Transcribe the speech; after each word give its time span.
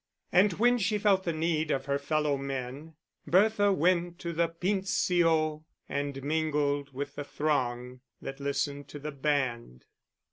And 0.31 0.53
when 0.53 0.79
she 0.79 0.97
felt 0.97 1.25
the 1.25 1.31
need 1.31 1.69
of 1.69 1.85
her 1.85 1.99
fellow 1.99 2.35
men, 2.35 2.95
Bertha 3.27 3.71
went 3.71 4.17
to 4.21 4.33
the 4.33 4.47
Pincio 4.49 5.63
and 5.87 6.23
mingled 6.23 6.91
with 6.91 7.13
the 7.13 7.23
throng 7.23 8.01
that 8.19 8.39
listened 8.39 8.87
to 8.87 8.97
the 8.97 9.11
band. 9.11 9.85